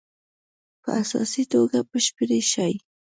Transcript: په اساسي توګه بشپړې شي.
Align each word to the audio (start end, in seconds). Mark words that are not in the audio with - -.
په 0.81 0.89
اساسي 1.01 1.43
توګه 1.53 1.79
بشپړې 1.91 2.39
شي. 2.51 2.73